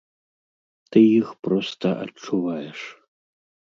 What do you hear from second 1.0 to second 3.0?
іх проста адчуваеш.